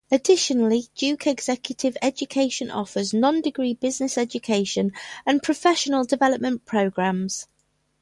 [0.09, 4.93] Additionally, Duke Executive Education offers non-degree business education
[5.27, 7.45] and professional development programs.